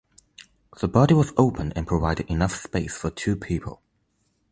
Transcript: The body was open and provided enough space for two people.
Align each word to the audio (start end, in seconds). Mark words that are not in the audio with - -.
The 0.79 0.87
body 0.87 1.13
was 1.13 1.31
open 1.37 1.73
and 1.73 1.85
provided 1.85 2.25
enough 2.27 2.55
space 2.55 2.97
for 2.97 3.11
two 3.11 3.35
people. 3.35 3.83